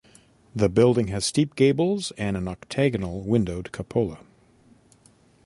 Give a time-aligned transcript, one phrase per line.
[0.55, 4.17] The building has steep gables and an octagonal windowed cupola.